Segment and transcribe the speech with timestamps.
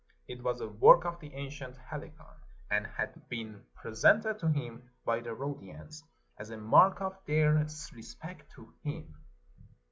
[0.27, 2.37] It was a work of the ancient Helicon,
[2.71, 6.03] and had been pre sented to him by the Rhodians,
[6.39, 7.67] as a mark of their re
[8.01, 9.13] spect to him.